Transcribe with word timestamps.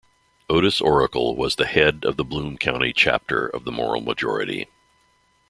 Otis 0.49 0.81
Oracle 0.81 1.35
was 1.35 1.57
the 1.57 1.67
head 1.67 2.05
of 2.05 2.17
the 2.17 2.23
Bloom 2.23 2.57
County 2.57 2.91
chapter 2.91 3.45
of 3.45 3.65
the 3.65 3.71
Moral 3.71 4.01
Majority. 4.01 4.67